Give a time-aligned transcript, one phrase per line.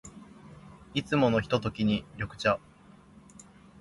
[0.95, 2.59] いつものひとときに、緑茶。